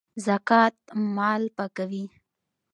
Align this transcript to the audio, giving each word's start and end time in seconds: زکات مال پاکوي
زکات 0.25 0.75
مال 1.15 1.43
پاکوي 1.57 2.03